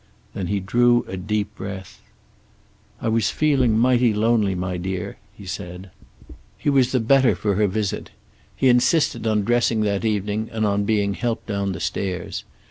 Then 0.33 0.47
he 0.47 0.59
drew 0.59 1.05
a 1.07 1.15
deep 1.15 1.53
breath. 1.55 2.01
"I 2.99 3.07
was 3.07 3.29
feeling 3.29 3.77
mighty 3.77 4.15
lonely, 4.15 4.55
my 4.55 4.77
dear," 4.77 5.17
he 5.37 5.45
said. 5.45 5.91
He 6.57 6.71
was 6.71 6.91
the 6.91 6.99
better 6.99 7.35
for 7.35 7.53
her 7.53 7.67
visit. 7.67 8.09
He 8.55 8.67
insisted 8.67 9.27
on 9.27 9.43
dressing 9.43 9.81
that 9.81 10.03
evening, 10.03 10.49
and 10.51 10.65
on 10.65 10.85
being 10.85 11.13
helped 11.13 11.45
down 11.45 11.73
the 11.73 11.79
stairs. 11.79 12.43